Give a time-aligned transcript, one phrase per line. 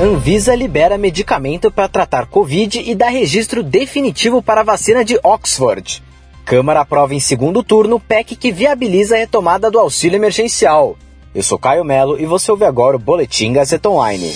[0.00, 6.02] Anvisa libera medicamento para tratar Covid e dá registro definitivo para a vacina de Oxford.
[6.44, 10.96] Câmara aprova em segundo turno PEC que viabiliza a retomada do auxílio emergencial.
[11.32, 14.34] Eu sou Caio Melo e você ouve agora o Boletim Gazeta Online.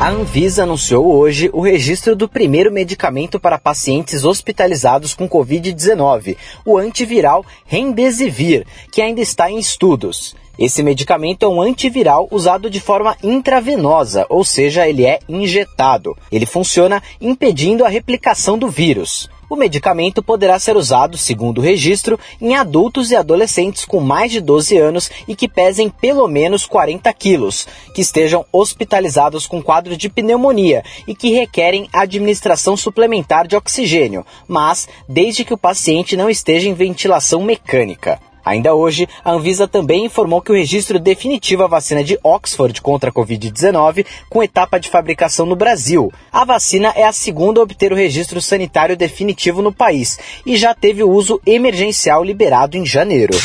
[0.00, 6.34] A Anvisa anunciou hoje o registro do primeiro medicamento para pacientes hospitalizados com Covid-19,
[6.64, 10.34] o antiviral Remdesivir, que ainda está em estudos.
[10.58, 16.16] Esse medicamento é um antiviral usado de forma intravenosa, ou seja, ele é injetado.
[16.32, 19.30] Ele funciona impedindo a replicação do vírus.
[19.48, 24.40] O medicamento poderá ser usado, segundo o registro, em adultos e adolescentes com mais de
[24.40, 30.10] 12 anos e que pesem pelo menos 40 quilos, que estejam hospitalizados com quadro de
[30.10, 36.68] pneumonia e que requerem administração suplementar de oxigênio, mas desde que o paciente não esteja
[36.68, 38.20] em ventilação mecânica.
[38.48, 43.10] Ainda hoje, a Anvisa também informou que o registro definitivo à vacina de Oxford contra
[43.10, 46.10] a Covid-19, com etapa de fabricação no Brasil.
[46.32, 50.74] A vacina é a segunda a obter o registro sanitário definitivo no país e já
[50.74, 53.36] teve o uso emergencial liberado em janeiro.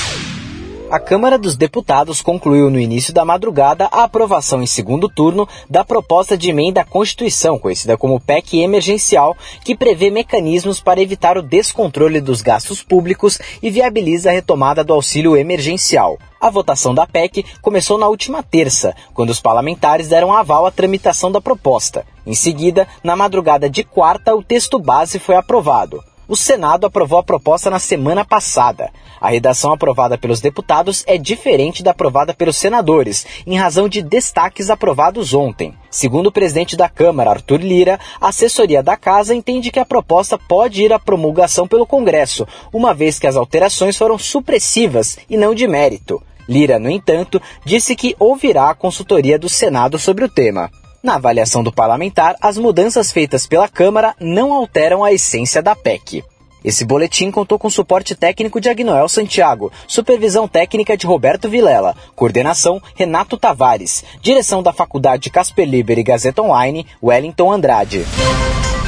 [0.93, 5.83] A Câmara dos Deputados concluiu no início da madrugada a aprovação em segundo turno da
[5.83, 11.41] proposta de emenda à Constituição, conhecida como PEC emergencial, que prevê mecanismos para evitar o
[11.41, 16.19] descontrole dos gastos públicos e viabiliza a retomada do auxílio emergencial.
[16.39, 21.31] A votação da PEC começou na última terça, quando os parlamentares deram aval à tramitação
[21.31, 22.05] da proposta.
[22.23, 26.03] Em seguida, na madrugada de quarta, o texto base foi aprovado.
[26.27, 28.91] O Senado aprovou a proposta na semana passada.
[29.19, 34.69] A redação aprovada pelos deputados é diferente da aprovada pelos senadores, em razão de destaques
[34.69, 35.73] aprovados ontem.
[35.89, 40.37] Segundo o presidente da Câmara, Arthur Lira, a assessoria da casa entende que a proposta
[40.37, 45.53] pode ir à promulgação pelo Congresso, uma vez que as alterações foram supressivas e não
[45.53, 46.21] de mérito.
[46.47, 50.69] Lira, no entanto, disse que ouvirá a consultoria do Senado sobre o tema.
[51.03, 56.23] Na avaliação do parlamentar, as mudanças feitas pela Câmara não alteram a essência da PEC.
[56.63, 62.81] Esse boletim contou com suporte técnico de Agnoel Santiago, supervisão técnica de Roberto Vilela, coordenação
[62.95, 68.05] Renato Tavares, direção da Faculdade Casper Liber e Gazeta Online, Wellington Andrade.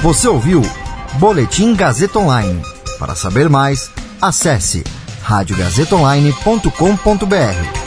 [0.02, 0.62] Você ouviu
[1.16, 2.62] Boletim Gazeta Online.
[2.98, 4.86] Para saber mais, acesse
[5.22, 7.85] radiogazetaonline.com.br.